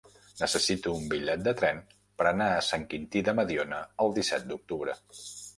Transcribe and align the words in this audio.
Necessito 0.43 0.93
un 1.01 1.03
bitllet 1.11 1.43
de 1.49 1.53
tren 1.59 1.83
per 2.21 2.27
anar 2.31 2.49
a 2.55 2.65
Sant 2.71 2.87
Quintí 2.95 3.23
de 3.29 3.37
Mediona 3.41 3.83
el 4.07 4.17
disset 4.17 4.49
d'octubre. 4.53 4.99